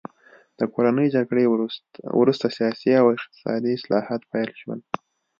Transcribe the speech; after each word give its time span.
د 0.59 0.61
کورنۍ 0.73 1.07
جګړې 1.15 1.45
وروسته 2.19 2.45
سیاسي 2.57 2.91
او 3.01 3.05
اقتصادي 3.15 3.71
اصلاحات 3.77 4.21
پیل 4.31 4.49
شول. 4.59 4.79